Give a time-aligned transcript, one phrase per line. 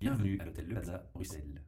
[0.00, 1.62] Bienvenue à l'hôtel Le Plaza, Bruxelles.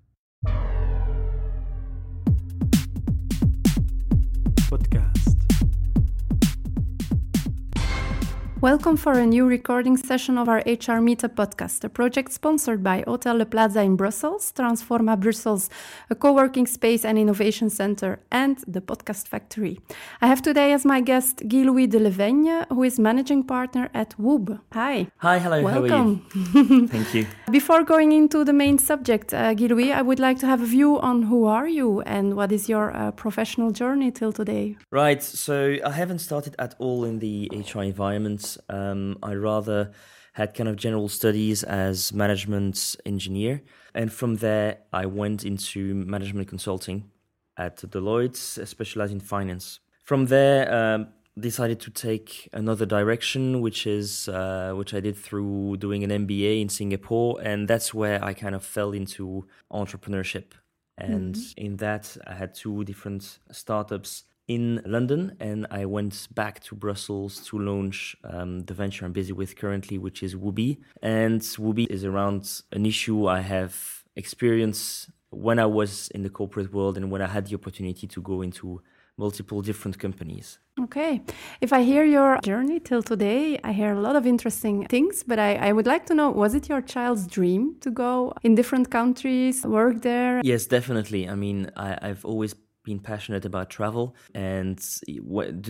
[8.62, 13.02] Welcome for a new recording session of our HR Meetup podcast, a project sponsored by
[13.08, 15.68] Hotel Le Plaza in Brussels, Transforma Brussels,
[16.10, 19.80] a co working space and innovation center, and the Podcast Factory.
[20.20, 23.90] I have today as my guest Guy Louis de le Vingne, who is managing partner
[23.94, 24.60] at Woobe.
[24.74, 25.08] Hi.
[25.16, 26.24] Hi, hello, Welcome.
[26.30, 26.86] how are you?
[26.94, 27.26] Thank you.
[27.50, 30.66] Before going into the main subject, uh, Guy Louis, I would like to have a
[30.66, 34.76] view on who are you and what is your uh, professional journey till today.
[34.92, 38.51] Right, so I haven't started at all in the HR environment.
[38.68, 39.92] Um, I rather
[40.32, 43.62] had kind of general studies as management engineer.
[43.94, 47.10] And from there, I went into management consulting
[47.56, 49.80] at Deloitte, specialized in finance.
[50.04, 55.76] From there, um, decided to take another direction, which is uh, which I did through
[55.78, 60.52] doing an MBA in Singapore, and that's where I kind of fell into entrepreneurship.
[60.98, 66.74] And in that, I had two different startups in London, and I went back to
[66.74, 70.78] Brussels to launch um, the venture I'm busy with currently, which is Woobe.
[71.02, 76.72] And Woobe is around an issue I have experienced when I was in the corporate
[76.72, 78.82] world and when I had the opportunity to go into
[79.18, 80.58] multiple different companies.
[80.80, 81.22] Okay.
[81.60, 85.38] If I hear your journey till today, I hear a lot of interesting things, but
[85.38, 88.90] I, I would like to know was it your child's dream to go in different
[88.90, 90.40] countries, work there?
[90.42, 91.28] Yes, definitely.
[91.28, 94.78] I mean, I, I've always been passionate about travel, and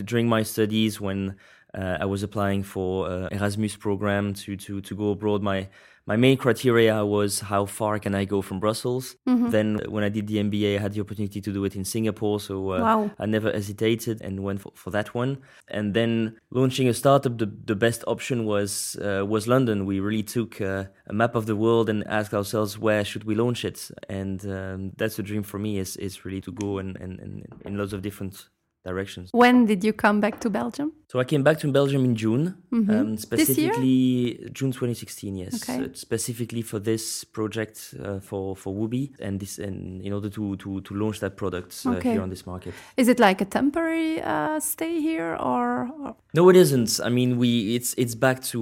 [0.05, 1.35] during my studies, when
[1.73, 5.67] uh, I was applying for uh, Erasmus program to, to to go abroad, my
[6.05, 9.15] my main criteria was how far can I go from Brussels.
[9.49, 12.41] Then, when I did the MBA, I had the opportunity to do it in Singapore,
[12.41, 13.11] so uh, Wow.
[13.17, 15.37] I never hesitated and went for, for that one.
[15.69, 19.85] And then launching a startup, the, the best option was uh, was London.
[19.85, 23.35] We really took uh, a map of the world and asked ourselves where should we
[23.35, 23.89] launch it.
[24.09, 27.45] And um, that's a dream for me is is really to go and and, and
[27.65, 28.49] in lots of different
[28.85, 29.29] directions.
[29.31, 30.91] When did you come back to Belgium?
[31.07, 33.17] So I came back to Belgium in June, um, This year?
[33.17, 35.35] specifically June 2016.
[35.35, 35.85] Yes, Okay.
[35.85, 40.55] Uh, specifically for this project uh, for for Woobe and this and in order to
[40.57, 42.13] to to launch that product uh, Okay.
[42.13, 42.73] here on this market.
[42.97, 45.87] Is it like a temporary uh, stay here or?
[46.01, 46.99] or- No, it isn't.
[47.03, 48.59] I mean, we it's it's back to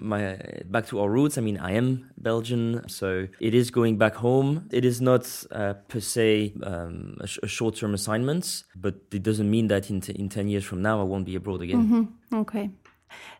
[0.00, 0.36] my
[0.70, 1.38] back to our roots.
[1.38, 4.62] I mean, I am Belgian, so it is going back home.
[4.72, 5.22] It is not
[5.52, 10.00] uh, per se um, a, sh- a short-term assignment, but it doesn't mean that in
[10.00, 11.86] t- in ten years from now I won't be abroad again.
[12.32, 12.38] Mhm.
[12.40, 12.70] Okay.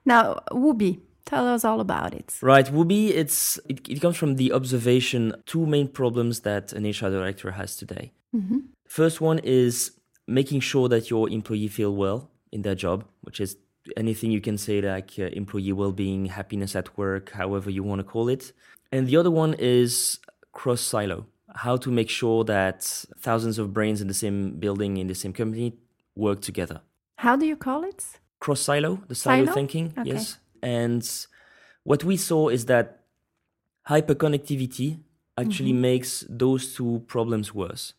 [0.04, 2.36] Now, Woobe, tell us all about it.
[2.42, 7.10] Right, Woobe, it's it, it comes from the observation two main problems that an HR
[7.10, 8.12] director has today.
[8.34, 8.64] Mhm.
[8.86, 9.92] First one is
[10.26, 13.56] making sure that your employee feel well in their job, which is
[13.96, 18.04] anything you can say like uh, employee well-being, happiness at work, however you want to
[18.04, 18.52] call it.
[18.92, 20.18] And the other one is
[20.52, 22.82] cross silo, how to make sure that
[23.18, 25.74] thousands of brains in the same building in the same company
[26.16, 26.80] work together
[27.16, 28.04] How do you call it?
[28.40, 29.54] cross silo, the silo, Silo?
[29.54, 29.94] thinking.
[29.96, 30.10] Okay.
[30.10, 30.38] Yes.
[30.62, 31.02] And
[31.84, 32.86] what we saw is that
[33.88, 34.98] hyperconnectivity
[35.38, 37.94] actually makes those two problems worse.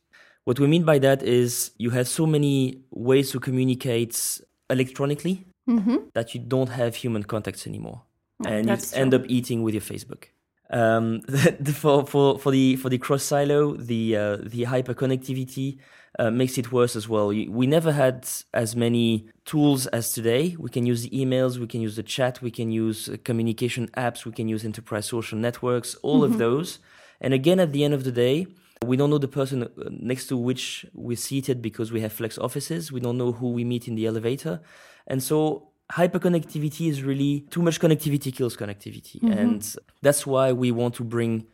[0.45, 5.95] What we mean by that is you have so many ways to communicate electronically Mm-hmm.
[6.13, 8.01] that you don't have human contacts anymore,
[8.45, 10.25] and you that's end up eating with your Facebook.
[10.69, 15.77] Um, the, for for for the for the cross silo, the uh, the hyperconnectivity
[16.19, 17.27] uh, makes it worse as well.
[17.27, 20.55] We never had as many tools as today.
[20.59, 23.87] We can use the emails, we can use the chat, we can use uh, communication
[23.97, 26.79] apps, we can use enterprise social networks, all of those.
[27.19, 28.47] And again, at the end of the day,
[28.85, 32.37] we don't know the person uh, next to which we're seated because we have flex
[32.37, 32.91] offices.
[32.91, 34.61] We don't know who we meet in the elevator.
[35.07, 39.19] And so hyperconnectivity is really too much connectivity kills connectivity.
[39.39, 41.47] And that's why we want to bring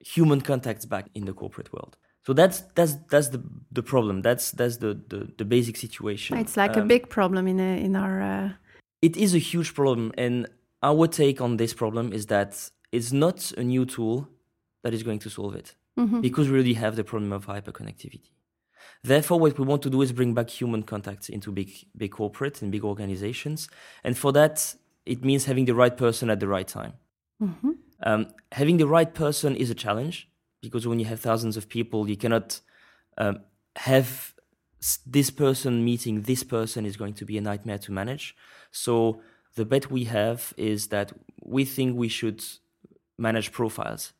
[0.00, 1.96] human contacts back in the corporate world.
[2.26, 4.22] So that's that's that's the the problem.
[4.22, 6.38] That's that's the the, the basic situation.
[6.38, 8.22] It's like a Um, big problem in a, in our.
[8.22, 8.52] Uh,
[9.02, 10.46] it is a huge problem and
[10.82, 14.28] our take on this problem is that it's not a new tool
[14.82, 16.22] that is going to solve it mhm.
[16.22, 18.30] because we already have the problem of hyperconnectivity
[19.02, 22.62] therefore what we want to do is bring back human contacts into big big corporate
[22.62, 23.68] and big organizations
[24.04, 26.94] and for that it means having the right person at the right time
[27.40, 27.74] Mhm.
[28.06, 30.28] um, having the right person is a challenge
[30.62, 32.60] because when you have thousands of people, you cannot
[33.18, 33.40] um,
[33.76, 34.34] have
[35.06, 38.34] this person meeting this person is going to be a nightmare to manage.
[38.70, 39.20] So
[39.54, 41.12] the bet we have is that
[41.42, 42.42] we think we should
[43.18, 44.12] manage profiles,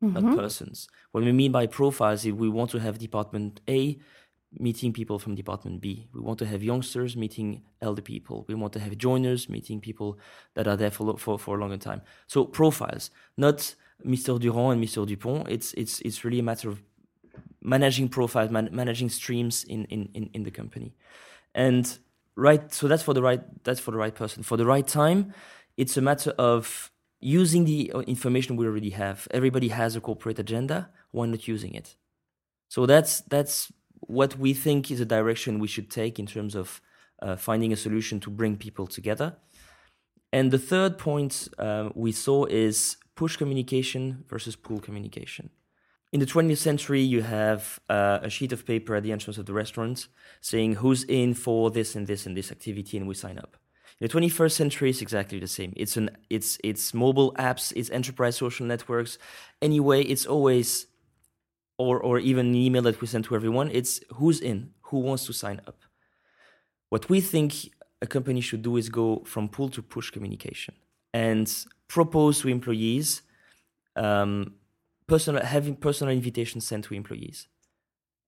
[0.00, 0.88] not persons.
[1.12, 3.98] What we mean by profiles is we want to have department A
[4.58, 6.08] meeting people from department B.
[6.14, 8.44] We want to have youngsters meeting elder people.
[8.48, 10.18] We want to have joiners meeting people
[10.54, 12.00] that are there for, for, for a longer time.
[12.26, 14.38] So profiles, not Mr.
[14.38, 15.06] Durand and Mr.
[15.06, 15.48] Dupont.
[15.48, 16.82] It's it's it's really a matter of
[17.62, 20.94] managing profiles, man, managing streams in, in, in, in the company.
[21.54, 21.98] And
[22.36, 24.42] right so that's for the right that's for the right person.
[24.42, 25.32] For the right time,
[25.76, 26.90] it's a matter of
[27.20, 29.26] using the uh, information we already have.
[29.30, 31.96] Everybody has a corporate agenda, why not using it?
[32.68, 36.80] So that's that's what we think is a direction we should take in terms of
[37.22, 39.36] uh, finding a solution to bring people together.
[40.32, 45.50] And the third point uh, we saw is push communication versus pull communication.
[46.12, 49.46] In the 20th century, you have uh, a sheet of paper at the entrance of
[49.46, 50.06] the restaurant
[50.40, 53.56] saying who's in for this and this and this activity, and we sign up.
[54.00, 55.72] In the 21st century, it's exactly the same.
[55.74, 59.18] It's an it's it's mobile apps, it's enterprise social networks.
[59.60, 60.86] Anyway, it's always
[61.78, 63.70] or or even an email that we send to everyone.
[63.72, 65.78] It's who's in, who wants to sign up.
[66.90, 70.74] What we think a company should do is go from pull to push communication
[71.12, 71.50] and
[71.88, 73.22] propose to employees
[73.96, 74.54] um,
[75.06, 77.48] personal having personal invitations sent to employees.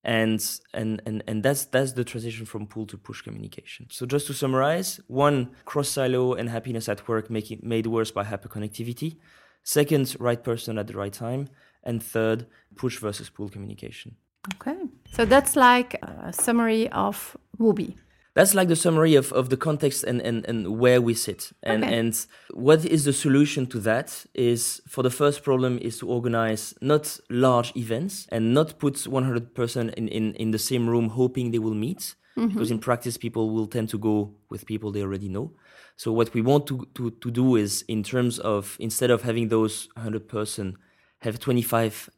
[0.05, 3.88] And and and and that's that's the transition from pull to push communication.
[3.90, 8.25] So just to summarize one cross silo and happiness at work making made worse by
[8.25, 9.19] hyperconnectivity.
[9.64, 11.49] Second right person at the right time.
[11.82, 12.46] And third
[12.76, 14.16] push versus pull communication.
[14.55, 14.76] Okay.
[15.12, 17.94] So that's like a summary of Woobe
[18.38, 21.50] that's like the summary of, of the context and, and, and where we sit.
[21.64, 21.99] And Okay.
[21.99, 26.73] and what is the solution to that is for the first problem is to organize
[26.81, 31.50] not large events and not put 100 person in, in, in the same room hoping
[31.50, 32.14] they will meet.
[32.37, 32.52] Mm-hmm.
[32.52, 35.50] Because in practice, people will tend to go with people they already know.
[35.96, 39.49] So what we want to, to, to do is in terms of instead of having
[39.49, 40.76] those 100 person,
[41.23, 42.08] have 25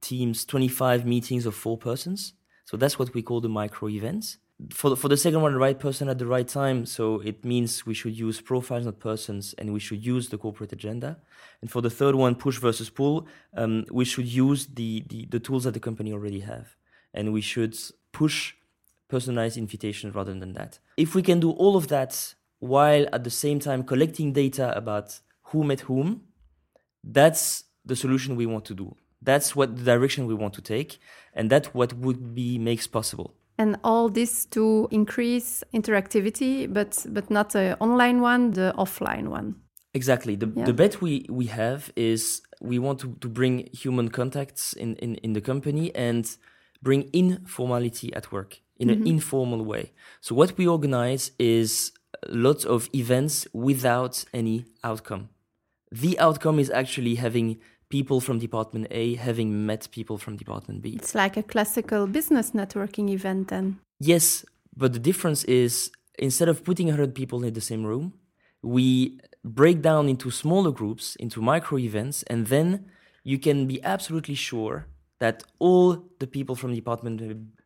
[0.00, 2.32] teams, 25 meetings of four persons.
[2.64, 4.38] So that's what we call the micro events.
[4.70, 6.86] For the, for the second one, the right person at the right time.
[6.86, 10.72] So it means we should use profiles, not persons, and we should use the corporate
[10.72, 11.18] agenda.
[11.60, 15.40] And for the third one, push versus pull, um, we should use the, the, the
[15.40, 16.76] tools that the company already have.
[17.12, 17.76] And we should
[18.12, 18.54] push
[19.08, 20.78] personalized invitations rather than that.
[20.96, 25.20] If we can do all of that while at the same time collecting data about
[25.48, 26.22] who met whom,
[27.02, 28.96] that's the solution we want to do.
[29.20, 30.98] That's what the direction we want to take,
[31.32, 33.34] and that's what Woobe makes possible.
[33.58, 39.54] And all this to increase interactivity but but not the online one the offline one
[39.94, 40.34] Exactly.
[40.34, 40.64] The, Yeah.
[40.64, 45.14] the bet we, we have is we want to, to bring human contacts in, in,
[45.16, 46.36] in the company and
[46.82, 49.06] bring informality at work in an mm-hmm.
[49.06, 49.92] informal way.
[50.20, 51.92] So what we organize is
[52.28, 55.28] lots of events without any outcome.
[55.92, 57.60] The outcome is actually having
[57.96, 60.86] people from department A having met people from department B.
[61.00, 63.66] it's like a classical business networking event then
[64.00, 64.44] Yes,
[64.76, 68.14] but the difference is instead of putting 100 people in the same room,
[68.62, 72.86] we break down into smaller groups, into micro events, and then
[73.22, 74.86] you can be absolutely sure
[75.20, 77.22] that all the people from department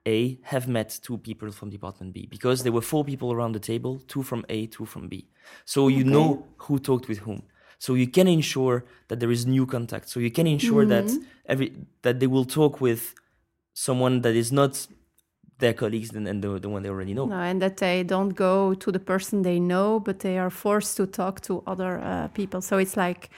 [0.06, 3.60] A have met two people from department B because there were four people around the
[3.60, 5.26] table, two from A, two from B.
[5.64, 7.42] So you know who talked with whom.
[7.78, 10.08] So you can ensure that there is new contact.
[10.08, 11.10] So you can ensure that
[11.46, 11.72] every
[12.02, 13.14] that they will talk with
[13.72, 14.86] someone that is not
[15.58, 17.26] their colleagues and, and the, the one they already know.
[17.26, 20.96] no, and that they don't go to the person they know but they are forced
[20.96, 23.28] to talk to other uh, people so it's like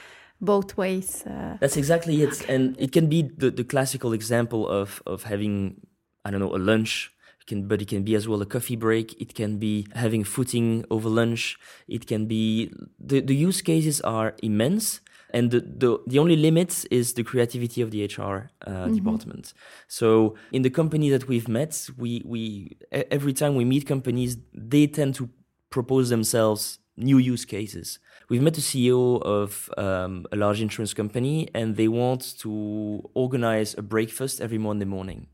[0.40, 2.48] both ways uh, That's exactly it.
[2.48, 5.80] And it can be the, the classical example of, of having,
[6.24, 7.12] I don't know, a lunch.
[7.50, 9.20] Can, but it can be as well a coffee break.
[9.20, 11.58] It can be having footing over lunch.
[11.88, 15.00] It can be, the, the use cases are immense.
[15.32, 19.52] And the, the, the only limit is the creativity of the HR uh, department.
[19.88, 24.86] So in the company that we've met, we, we, every time we meet companies, they
[24.86, 25.28] tend to
[25.70, 27.98] propose themselves new use cases.
[28.28, 33.74] We've met a CEO of um, a large insurance company, and they want to organize
[33.76, 35.26] a breakfast every Monday morning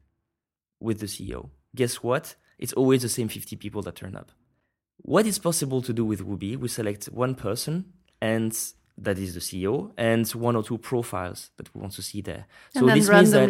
[0.80, 1.50] with the CEO.
[1.76, 2.34] Guess what?
[2.58, 4.32] It's always the same 50 people that turn up.
[4.98, 6.56] What is possible to do with Woobe?
[6.56, 7.74] We select one person,
[8.20, 8.52] and
[8.98, 12.46] that is the CEO, and one or two profiles that we want to see there.
[12.74, 13.40] And then this means that.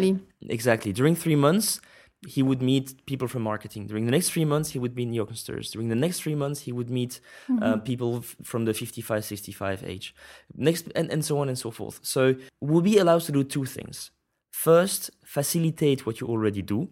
[0.57, 0.91] Exactly.
[0.91, 1.79] During three months,
[2.27, 3.87] he would meet people from marketing.
[3.87, 5.71] During the next three months, he would meet youngsters.
[5.71, 7.21] During the next three months, he would meet
[7.61, 10.13] uh, people f- from the 55, 65 age.
[10.55, 11.99] Next, and, and so on and so forth.
[12.03, 14.11] So, Woobe allows to do two things.
[14.51, 16.89] First, facilitate what you already do.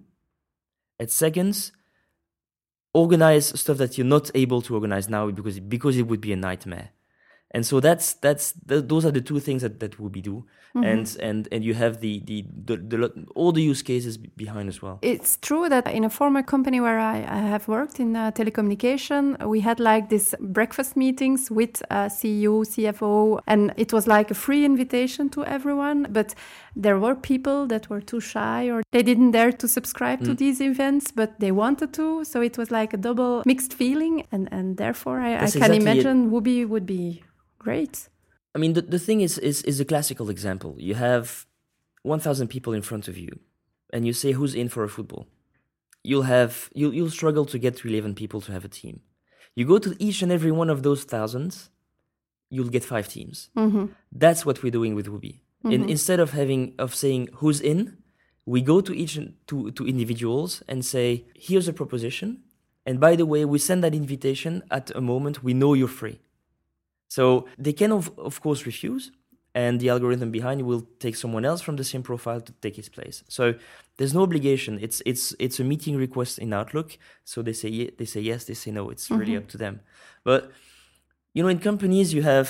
[0.99, 1.71] And second,
[2.93, 6.37] organize stuff that you're not able to organize now because because it would be a
[6.37, 6.89] nightmare.
[7.55, 10.35] And so that's that's th- those are the two things that that Woobe do,
[10.75, 10.91] Mm-hmm.
[10.91, 12.97] and and and you have the the, the the
[13.39, 14.97] all the use cases behind as well.
[15.01, 19.37] It's true that in a former company where I, I have worked in uh, telecommunication,
[19.47, 24.33] we had like these breakfast meetings with uh, CEO, CFO, and it was like a
[24.33, 26.07] free invitation to everyone.
[26.09, 26.35] But
[26.75, 30.25] there were people that were too shy or they didn't dare to subscribe Mm.
[30.25, 32.23] to these events, but they wanted to.
[32.25, 34.25] So it was like a double mixed feeling.
[34.31, 35.81] And, and therefore, I, I can exactly it.
[35.81, 37.23] imagine Woobe would be
[37.67, 37.95] great.
[38.55, 40.71] I mean, the, the thing is, is is a classical example.
[40.89, 41.25] You have
[42.03, 43.31] 1,000 people in front of you,
[43.93, 45.23] and you say who's in for a football.
[46.09, 48.95] You'll have you'll you'll struggle to get to 11 people to have a team.
[49.57, 51.53] You go to each and every one of those thousands,
[52.53, 53.49] you'll get five teams.
[53.55, 53.85] hmm
[54.23, 55.33] That's what we're doing with Woobe.
[55.75, 57.79] In, instead of having of saying who's in,
[58.53, 61.07] we go to each and- to to individuals and say,
[61.47, 62.29] here's a proposition,
[62.87, 66.17] and by the way, we send that invitation at a moment we know you're free.
[67.15, 69.03] So they can of, of course refuse,
[69.53, 72.89] and the algorithm behind will take someone else from the same profile to take his
[72.89, 73.23] place.
[73.29, 73.43] So
[73.95, 74.73] there's no obligation.
[74.81, 76.89] It's it's it's a meeting request in Outlook.
[77.23, 78.89] So they say ye- they say yes, they say no.
[78.93, 79.43] It's really mm-hmm.
[79.43, 79.79] up to them.
[80.29, 80.41] But
[81.33, 82.47] you know, in companies you have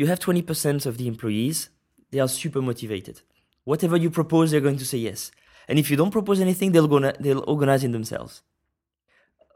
[0.00, 1.68] you have 20% of the employees,
[2.10, 3.20] they are super motivated.
[3.64, 5.30] Whatever you propose, they're going to say yes.
[5.68, 8.42] And if you don't propose anything, they'll, gonna, they'll organize it themselves.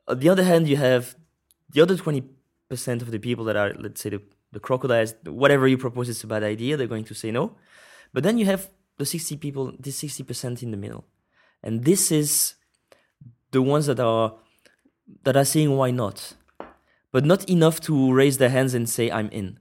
[0.06, 1.16] On the other hand, you have
[1.70, 2.35] the other 20%
[2.70, 6.26] of the people that are, let's say, the, the crocodiles, whatever you propose is a
[6.26, 7.56] bad idea, they're going to say no.
[8.12, 11.04] But then you have the 60 people, this 60% in the middle.
[11.62, 12.54] And this is
[13.50, 14.34] the ones that are
[15.22, 16.34] that are saying why not,
[17.12, 19.58] but not enough to raise their hands and say I'm in.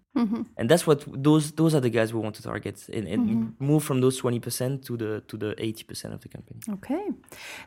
[0.57, 3.83] And that's what those those are the guys we want to target and, and move
[3.83, 6.59] from those twenty percent to the to the eighty percent of the company.
[6.69, 7.11] Okay.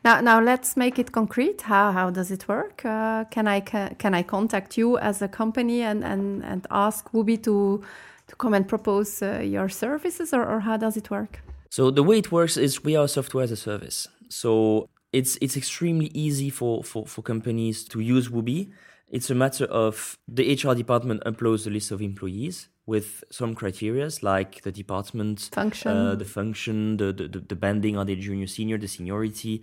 [0.05, 1.61] Now, now let's make it concrete.
[1.62, 2.85] How how does it work?
[2.85, 7.12] Uh, can I ca- can I contact you as a company and and and ask
[7.12, 7.83] Woobe to
[8.28, 11.40] to come and propose uh, your services, or, or how does it work?
[11.71, 14.09] So the way it works is we are software as a service.
[14.28, 18.71] So it's it's extremely easy for for, for companies to use Woobe.
[19.11, 24.23] It's a matter of the HR department uploads a list of employees with some criterias
[24.23, 25.91] like the department, Function.
[25.91, 29.62] uh, the function, the, the the the banding, are they junior, senior, the seniority.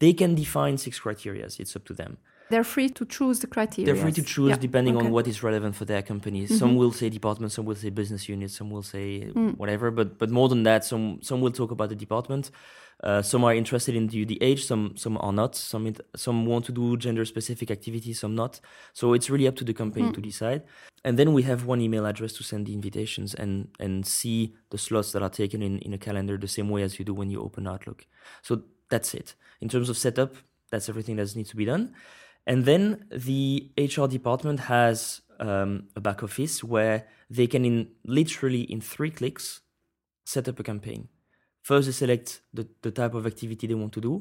[0.00, 1.58] They can define six criterias.
[1.60, 2.18] It's up to them.
[2.50, 3.86] They're free to choose the criteria.
[3.86, 5.06] They're free to choose Yeah, depending okay.
[5.06, 6.46] on what is relevant for their company.
[6.46, 9.90] Some will say department, some will say business unit, some will say whatever.
[9.90, 12.50] But but more than that, some some will talk about the department.
[13.04, 15.54] Uh, some are interested in the, the age, some some are not.
[15.54, 18.60] Some it, some want to do gender specific activities, some not.
[18.94, 20.62] So it's really up to the company to decide.
[21.04, 24.78] And then we have one email address to send the invitations and and see the
[24.78, 27.30] slots that are taken in in a calendar the same way as you do when
[27.30, 28.06] you open Outlook.
[28.40, 29.34] So that's it.
[29.60, 30.34] In terms of setup,
[30.70, 31.94] that's everything that needs to be done.
[32.46, 38.62] And then the HR department has um, a back office where they can, in literally
[38.62, 39.60] in three clicks,
[40.24, 41.08] set up a campaign.
[41.68, 44.12] First, they select the, the type of activity they want to do.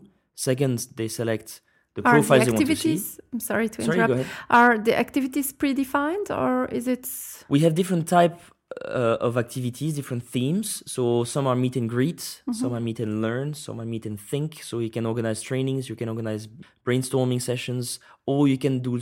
[0.50, 1.47] Second, they select
[1.95, 2.71] the Are the profiles they want to see.
[2.73, 3.19] activities?
[3.33, 4.29] I'm sorry to Sorry, interrupt.
[4.50, 7.05] Are the activities predefined, or is it?
[7.50, 8.38] We have different type
[8.85, 10.67] uh, of activities, different themes.
[10.95, 12.53] So some are meet and greet, Mm-hmm.
[12.62, 14.50] some are meet and learn, some are meet and think.
[14.63, 16.43] So you can organize trainings, you can organize
[16.85, 18.93] brainstorming sessions, or you can do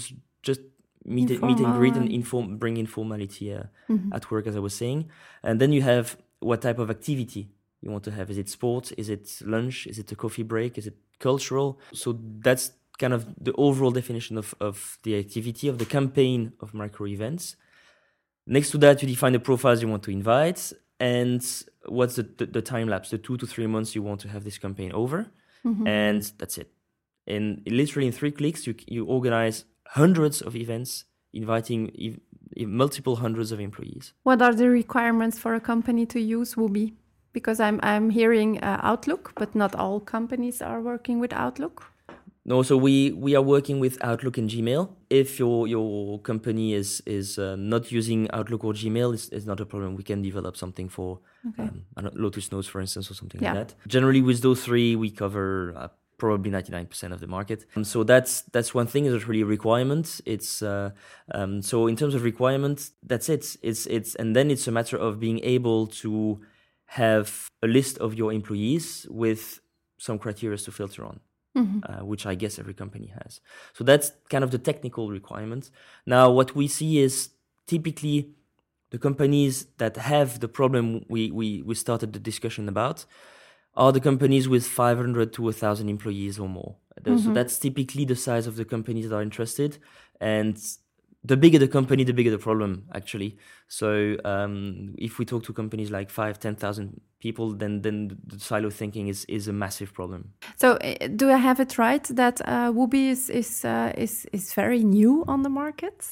[0.48, 0.62] just
[1.06, 4.14] meet and, meet and greet and inform, bring informality uh, Mm-hmm.
[4.18, 5.00] at work, as I was saying.
[5.48, 6.06] And then you have
[6.50, 7.44] what type of activity
[7.82, 8.30] you want to have.
[8.30, 8.92] Is it sport?
[8.98, 9.88] Is it lunch?
[9.88, 10.78] Is it a coffee break?
[10.78, 11.80] Is it cultural?
[11.94, 16.74] So that's kind of the overall definition of, of the activity of the campaign of
[16.74, 17.56] micro events.
[18.46, 21.44] Next to that, you define the profiles you want to invite and
[21.88, 24.44] what's the, the, the time lapse, the two to three months you want to have
[24.44, 25.32] this campaign over.
[25.66, 25.88] Mm-hmm.
[25.88, 26.72] And that's it.
[27.28, 31.92] And literally in three clicks, you, you organize hundreds of events, inviting
[32.58, 34.14] ev- multiple hundreds of employees.
[34.24, 36.94] What are the requirements for a company to use Woobe?
[37.34, 41.84] Because I'm I'm hearing uh, Outlook, but not all companies are working with Outlook.
[42.44, 44.90] No, so we, we are working with Outlook and Gmail.
[45.10, 49.60] If your your company is is uh, not using Outlook or Gmail, it's, it's not
[49.60, 49.96] a problem.
[49.96, 51.20] We can develop something for
[51.60, 51.84] um,
[52.14, 53.54] Lotus Notes, for instance, or something Yeah.
[53.54, 53.76] like that.
[53.88, 57.66] Generally, with those three, we cover uh, probably ninety nine percent of the market.
[57.84, 59.06] So that's that's one thing.
[59.06, 60.20] Is really a requirement.
[60.26, 60.90] It's uh,
[61.36, 63.56] um, so in terms of requirements, that's it.
[63.62, 66.40] It's it's and then it's a matter of being able to
[67.00, 67.28] have
[67.64, 69.60] a list of your employees with
[69.98, 71.20] some criteria to filter on
[71.90, 73.42] uh, which I guess every company has.
[73.74, 75.72] So that's kind of the technical requirements.
[76.06, 77.32] Now, what we see is
[77.68, 78.18] typically
[78.92, 83.06] the companies that have the problem we, we, we started the discussion about
[83.76, 86.76] are the companies with 500 to 1,000 employees or more.
[87.04, 89.78] Th- So that's typically the size of the companies that are interested.
[90.20, 90.58] And
[91.24, 93.38] the bigger the company, the bigger the problem, actually.
[93.68, 98.70] So um, if we talk to companies like five, 10,000 people, then then the silo
[98.70, 100.34] thinking is, is a massive problem.
[100.58, 104.54] So uh, do I have it right that uh, Woobe is is, uh, is is
[104.54, 106.06] very new on the market?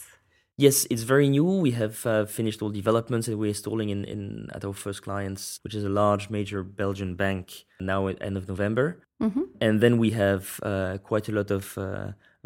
[0.57, 1.45] Yes, it's very new.
[1.45, 5.59] We have uh, finished all developments and we're installing in, in at our first clients,
[5.63, 9.07] which is a large major Belgian bank now at end of November.
[9.23, 9.43] Mm-hmm.
[9.61, 11.77] And then we have uh, quite a lot of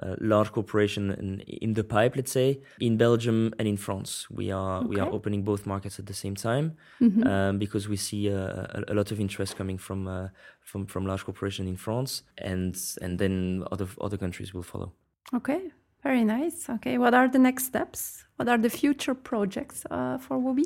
[0.02, 4.28] uh, large corporation in, in the pipe, let's say, in Belgium and in France.
[4.32, 4.88] We are okay.
[4.88, 7.28] we are opening both markets at the same time mm-hmm.
[7.28, 10.30] um, because we see uh, a, a, lot of interest coming from uh,
[10.62, 14.94] from from large corporation in France, and and then other other countries will follow.
[15.36, 15.72] Okay,
[16.02, 16.70] very nice.
[16.70, 18.26] Okay, what are the next steps?
[18.38, 20.66] What are the future projects uh, for Woobe?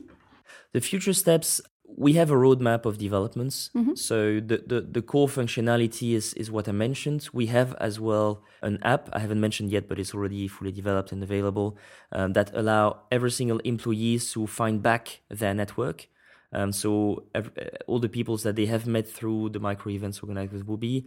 [0.72, 1.62] The future steps
[1.96, 3.70] we have a roadmap of developments.
[3.76, 3.96] Mm-hmm.
[3.96, 7.30] So the, the, the, core functionality is, is what I mentioned.
[7.34, 11.12] We have as well an app I haven't mentioned yet, but it's already fully developed
[11.12, 11.78] and available
[12.12, 16.08] um, that allow every single employees to find back their network.
[16.52, 20.20] Um, so every, uh, all the peoples that they have met through the micro events
[20.20, 21.06] organized with Woobe,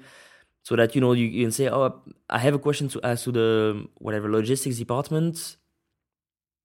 [0.63, 3.25] so that you know you, you can say, oh, I have a question to ask
[3.25, 5.57] to the whatever logistics department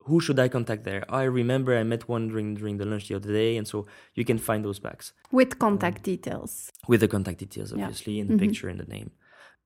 [0.06, 1.04] who should I contact there?
[1.10, 4.24] I remember I met one during during the lunch the other day, and so you
[4.24, 6.72] can find those bags with contact um, details.
[6.88, 8.22] With the contact details, obviously, yeah.
[8.22, 8.46] in the mm-hmm.
[8.46, 9.12] picture and the name.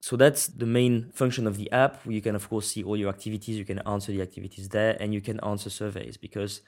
[0.01, 2.00] So that's the main function of the app.
[2.05, 3.58] You can of course see all your activities.
[3.58, 6.62] You can answer the activities there, and you can answer surveys because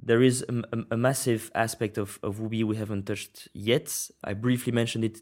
[0.00, 4.10] there is a, a, a massive aspect of of Woobe we haven't touched yet.
[4.22, 5.20] I briefly mentioned it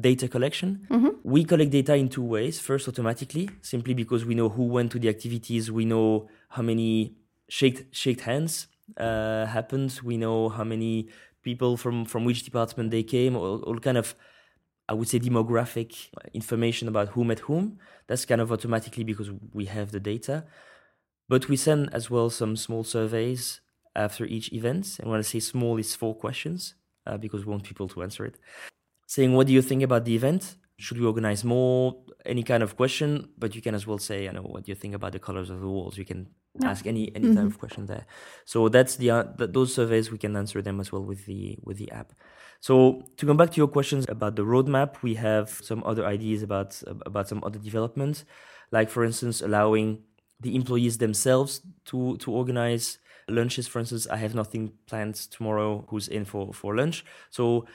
[0.00, 0.86] data collection.
[0.90, 1.08] Mm-hmm.
[1.22, 2.58] We collect data in two ways.
[2.58, 7.16] First, automatically, simply because we know who went to the activities, we know how many
[7.48, 10.00] shake shake hands uh, happened.
[10.02, 11.08] We know how many
[11.42, 13.36] people from from which department they came.
[13.36, 14.14] All, all kind of
[14.88, 17.78] I would say demographic information about who met whom.
[18.06, 20.44] That's kind of automatically because we have the data.
[21.28, 23.60] But we send as well some small surveys
[23.96, 24.98] after each event.
[25.00, 26.74] And when I say small, it's four questions
[27.06, 28.38] uh, because we want people to answer it.
[29.06, 30.56] Saying, what do you think about the event?
[30.78, 32.02] Should we organize more?
[32.26, 34.74] Any kind of question, but you can as well say, I know, what do you
[34.74, 35.96] think about the colors of the walls?
[35.96, 36.68] You can no.
[36.68, 37.36] ask any any mm-hmm.
[37.36, 38.06] type of question there.
[38.44, 41.58] So that's the, uh, the, those surveys we can answer them as well with the
[41.62, 42.12] with the app.
[42.60, 46.42] So to come back to your questions about the roadmap, we have some other ideas
[46.42, 48.24] about about some other developments,
[48.70, 50.02] like for instance allowing
[50.40, 53.66] the employees themselves to to organize lunches.
[53.66, 55.86] For instance, I have nothing planned tomorrow.
[55.88, 57.04] Who's in for for lunch?
[57.30, 57.66] So,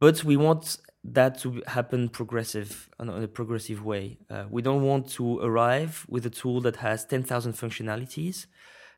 [0.00, 4.18] but we want that to happen progressive in a progressive way.
[4.30, 8.46] Uh, we don't want to arrive with a tool that has 10,000 functionalities.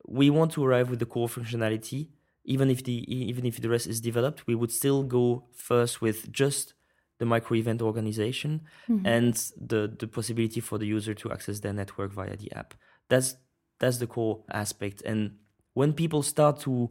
[0.07, 2.09] We want to arrive with the core functionality.
[2.45, 6.31] Even if the even if the rest is developed, we would still go first with
[6.31, 6.75] just
[7.19, 9.07] the micro event organization mm-hmm.
[9.07, 12.75] and the the possibility for the user to access their network via the app.
[13.09, 13.37] That's
[13.79, 15.01] that's the core aspect.
[15.03, 15.37] And
[15.73, 16.91] when people start to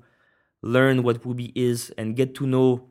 [0.64, 2.90] learn what Woobe is and get to know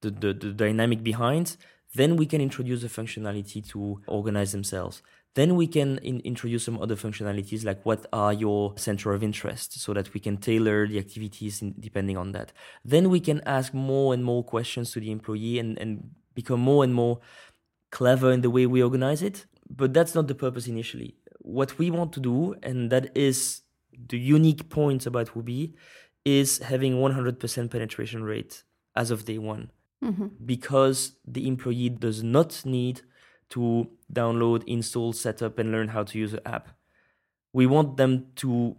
[0.00, 1.56] the, the, the dynamic behind,
[1.94, 5.02] then we can introduce the functionality to organize themselves.
[5.34, 9.80] Then we can in, introduce some other functionalities like what are your center of interest
[9.80, 12.52] so that we can tailor the activities in, depending on that.
[12.84, 16.82] Then we can ask more and more questions to the employee and, and become more
[16.82, 17.20] and more
[17.90, 19.46] clever in the way we organize it.
[19.70, 21.16] But that's not the purpose initially.
[21.40, 23.62] What we want to do, and that is
[24.08, 25.74] the unique point about Woobe,
[26.24, 28.64] is having 100% penetration rate
[28.96, 29.70] as of day one
[30.02, 30.26] mm-hmm.
[30.44, 33.02] because the employee does not need
[33.50, 36.68] to download, install, set up, and learn how to use the app.
[37.52, 38.76] We want them to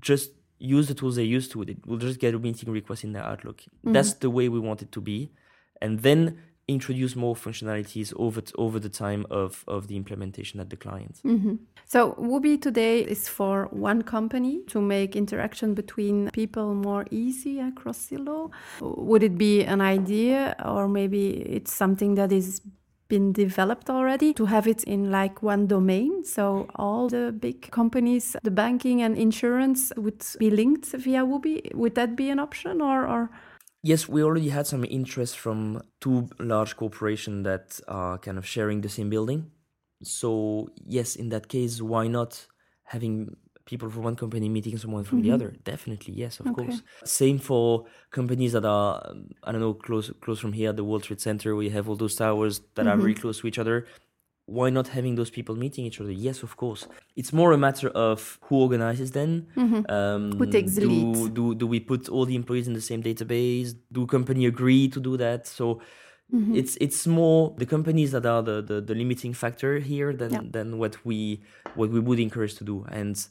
[0.00, 1.62] just use the tools they used to.
[1.62, 3.62] It will just get a meeting request in their Outlook.
[3.62, 3.92] Mm-hmm.
[3.92, 5.32] That's the way we want it to be.
[5.80, 10.70] And then introduce more functionalities over t- over the time of, of the implementation at
[10.70, 11.20] the client.
[11.24, 11.56] Mm-hmm.
[11.86, 17.98] So Woobe today is for one company to make interaction between people more easy across
[17.98, 18.50] Silo.
[18.80, 22.62] Would it be an idea or maybe it's something that is
[23.08, 28.34] been developed already to have it in like one domain so all the big companies
[28.42, 33.06] the banking and insurance would be linked via Woobe would that be an option or
[33.06, 33.30] or
[33.84, 38.80] Yes, we already had some interest from two large corporations that are kind of sharing
[38.80, 39.50] the same building.
[40.02, 42.46] So, yes, in that case, why not
[42.84, 45.28] having people from one company meeting someone from mm-hmm.
[45.28, 45.54] the other?
[45.64, 46.64] Definitely, yes, of okay.
[46.64, 46.82] course.
[47.04, 49.04] Same for companies that are,
[49.42, 52.16] I don't know, close close from here, the World Trade Center, we have all those
[52.16, 52.88] towers that mm-hmm.
[52.88, 53.86] are very close to each other
[54.46, 56.10] why not having those people meeting each other?
[56.10, 56.86] Yes, of course.
[57.16, 59.46] It's more a matter of who organizes then.
[59.56, 59.90] Mm-hmm.
[59.90, 61.34] Um, who takes the do, lead?
[61.34, 63.74] Do, do we put all the employees in the same database?
[63.90, 65.46] Do company agree to do that?
[65.46, 65.80] So
[66.32, 66.54] mm-hmm.
[66.54, 70.40] it's it's more the companies that are the, the, the limiting factor here than yeah.
[70.44, 71.42] than what we
[71.74, 72.84] what we would encourage to do.
[72.90, 73.26] And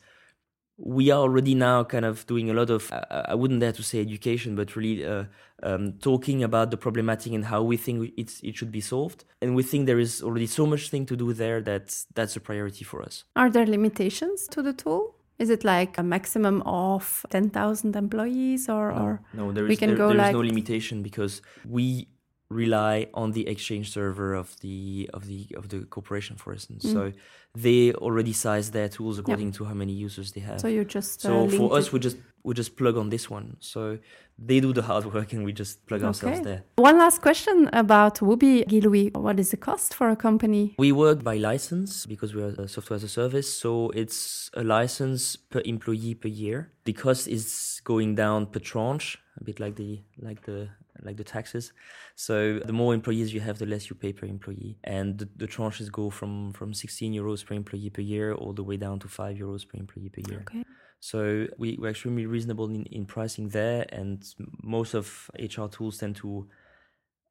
[0.85, 4.01] we are already now kind of doing a lot of I, wouldn't dare to say
[4.01, 5.25] education, but really uh,
[5.63, 9.23] um, talking about the problematic and how we think it's, it should be solved.
[9.41, 12.41] And we think there is already so much thing to do there that that's a
[12.41, 13.23] priority for us.
[13.35, 15.15] Are there limitations to the tool?
[15.39, 19.89] Is it like a maximum of 10,000 employees or, no, or no, there we can
[19.89, 22.07] there, go there is like no limitation because we
[22.49, 26.93] rely on the exchange server of the of the of the corporation for instance Mm.
[26.93, 27.11] so
[27.55, 31.25] they already size their tools according to how many users they have so you just
[31.25, 31.93] uh, so link for us it.
[31.93, 33.97] we just we just plug on this one so
[34.37, 38.19] they do the hard work and we just plug ourselves there One last question about
[38.19, 39.09] Woobe, Guy Louis.
[39.13, 40.75] What is the cost for a company?
[40.77, 44.63] we work by license because we are a software as a service so it's a
[44.63, 49.75] license per employee per year the cost is going down per tranche a bit like
[49.75, 50.67] the like the
[51.03, 51.73] like the taxes
[52.15, 55.47] so the more employees you have the less you pay per employee and the, the
[55.47, 59.07] tranches go from from 16 euros per employee per year all the way down to
[59.07, 60.63] 5 euros per employee per year Okay.
[60.99, 64.23] so we, we're extremely reasonable in, in pricing there and
[64.63, 66.47] most of hr tools tend to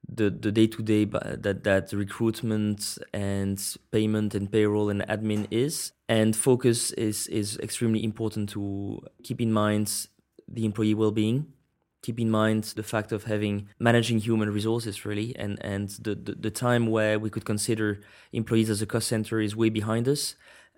[0.09, 5.93] the the day to day that that recruitment and payment and payroll and admin is.
[6.09, 10.09] And focus is is extremely important to keep in mind
[10.49, 11.47] the employee well being.
[12.03, 16.33] Keep in mind the fact of having managing human resources really and and the, the,
[16.33, 18.01] the time where we could consider
[18.33, 20.37] employees as a cost center is way behind us.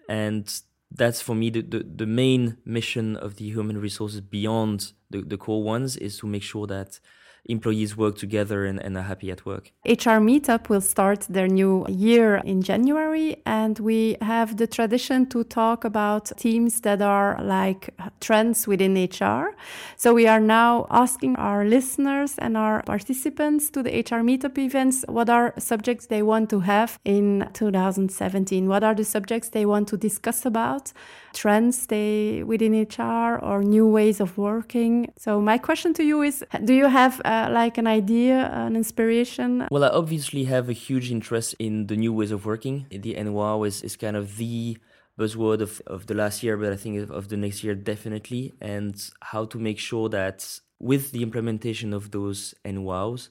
[0.09, 0.51] And
[0.91, 5.37] that's for me the, the, the main mission of the human resources beyond the, the
[5.37, 6.99] core ones is to make sure that
[7.46, 9.72] employees work together and, and are happy at work.
[9.87, 15.44] HR Meetup will start their new year in January, and we have the tradition to
[15.44, 19.55] talk about themes that are like trends within HR.
[19.96, 25.05] So we are now asking our listeners and our participants to the HR Meetup events
[25.09, 28.68] what are subjects they want to have in 2017?
[28.68, 30.92] What are the subjects they want to discuss about?
[31.33, 35.12] Trends they within HR or new ways of working.
[35.17, 39.67] So my question to you is: Do you have uh, like an idea, an inspiration?
[39.71, 42.87] Well, I obviously have a huge interest in the new ways of working.
[42.91, 44.79] The NWOW is, is kind of the
[45.19, 48.95] buzzword of, of the last year, but I think of, the next year definitely, and
[49.21, 53.29] how to make sure that with the implementation of those NWOWs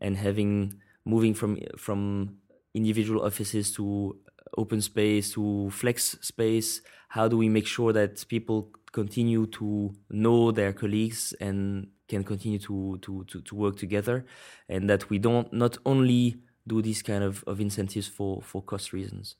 [0.00, 2.38] and having moving from from
[2.74, 4.16] individual offices to
[4.56, 10.50] open space to flex space, how do we make sure that people continue to know
[10.50, 14.24] their colleagues and can continue to, to, to, to work together
[14.68, 18.92] and that we don't not only do these kind of, of incentives for, for cost
[18.92, 19.36] reasons.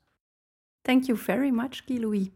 [0.85, 2.31] Thank you very much, Guy Louis.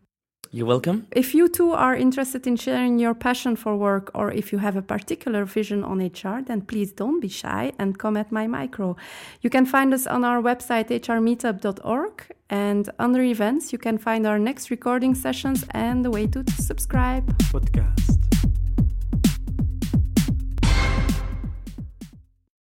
[0.55, 1.07] You're welcome.
[1.09, 4.75] If you too are interested in sharing your passion for work or if you have
[4.75, 8.95] a particular vision on HR, then please don't be shy and come at my micro.
[9.41, 14.37] You can find us on our website hrmeetup.org and under events you can find our
[14.37, 17.35] next recording sessions and the way to subscribe.
[17.51, 18.42] Podcast.